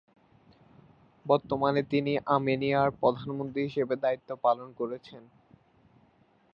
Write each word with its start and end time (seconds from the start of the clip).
বর্তমানে 1.25 1.81
তিনি 1.83 2.13
আর্মেনিয়ার 2.27 2.89
প্রধানমন্ত্রী 2.99 3.61
হিসেবে 3.67 3.95
দায়িত্ব 3.95 4.29
পালন 4.43 4.67
করছেন। 4.73 5.23